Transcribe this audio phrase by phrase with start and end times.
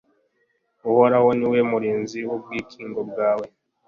[0.89, 3.45] uhoraho ni we murinzi n'ubwikingo bwawe